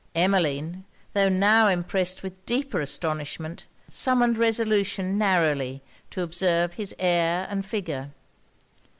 [0.15, 7.67] Emmeline, tho' now impressed with deeper astonishment, summoned resolution narrowly to observe his air and
[7.67, 8.09] figure.